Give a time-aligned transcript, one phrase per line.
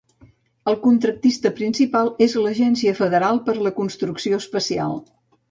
[0.69, 4.99] El contractista principal és l'Agència Federal per a la Construcció Especial.